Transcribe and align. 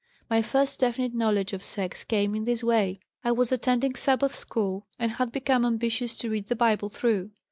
"My 0.31 0.41
first 0.41 0.79
definite 0.79 1.13
knowledge 1.13 1.53
of 1.53 1.63
sex 1.63 2.03
came 2.03 2.33
in 2.33 2.45
this 2.45 2.63
way: 2.63 3.01
I 3.23 3.31
was 3.33 3.51
attending 3.51 3.93
Sabbath 3.93 4.35
school 4.35 4.87
and 4.97 5.11
had 5.11 5.31
become 5.31 5.63
ambitious 5.63 6.15
to 6.17 6.29
read 6.31 6.47
the 6.47 6.55
Bible 6.55 6.89
through. 6.89 7.29